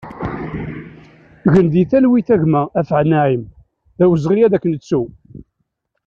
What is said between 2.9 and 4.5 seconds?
Naïm, d awezɣi